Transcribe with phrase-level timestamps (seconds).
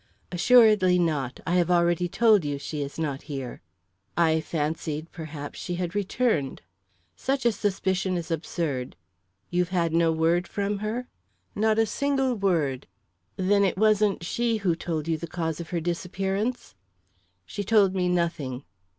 [0.31, 3.61] "Assuredly not; I have already told you she is not here."
[4.17, 6.63] "I fancied perhaps she had returned."
[7.15, 8.95] "Such a suspicion is absurd."
[9.51, 11.07] "You've had no word from her?"
[11.53, 12.87] "Not a single word."
[13.37, 16.73] "Then it wasn't she who told you the cause of her disappearance?"
[17.45, 18.63] "She told me nothing."